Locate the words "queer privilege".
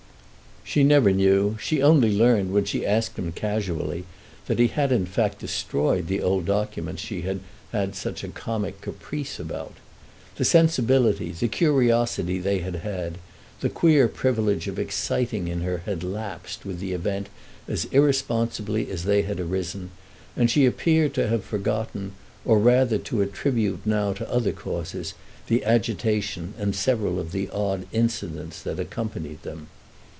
13.69-14.69